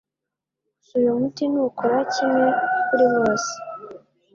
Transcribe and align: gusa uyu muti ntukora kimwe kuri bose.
gusa 0.75 0.91
uyu 0.99 1.11
muti 1.19 1.43
ntukora 1.51 1.97
kimwe 2.13 2.45
kuri 2.87 3.05
bose. 3.15 3.53